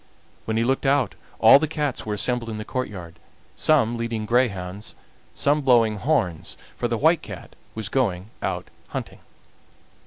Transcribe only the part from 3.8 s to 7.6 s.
leading greyhounds, some blowing horns, for the White Cat